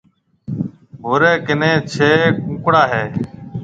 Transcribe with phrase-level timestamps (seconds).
[1.03, 2.11] ڀوري ڪنَي ڇَي
[2.41, 3.03] ڪونڪڙا هيَ۔